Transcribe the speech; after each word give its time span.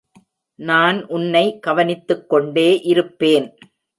நான் 0.59 1.05
உன்னை 1.05 1.59
கவனித்துக் 1.59 2.29
கொண்டே 2.29 2.79
இருப்பேன். 2.81 3.57